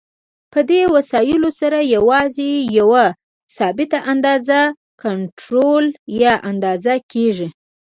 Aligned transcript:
په 0.51 0.59
دې 0.69 0.81
وسایلو 0.95 1.49
سره 1.59 1.79
یوازې 1.95 2.51
یوه 2.79 3.05
ثابته 3.57 3.99
اندازه 4.11 4.59
کنټرول 5.03 5.85
یا 6.21 6.33
اندازه 6.49 6.93
کېږي. 7.11 7.47